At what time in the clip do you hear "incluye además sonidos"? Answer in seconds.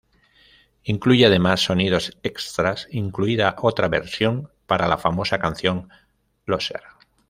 0.83-2.17